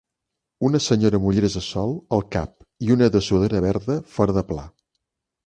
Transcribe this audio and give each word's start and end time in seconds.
Una 0.69 0.79
senyora 0.85 1.19
amb 1.21 1.27
ulleres 1.31 1.57
de 1.57 1.61
sol 1.65 1.93
al 2.17 2.23
cap 2.37 2.65
i 2.87 2.91
una 2.97 3.11
dessuadora 3.17 3.63
verda 3.69 4.01
fora 4.17 4.39
de 4.41 4.47
pla. 4.51 4.67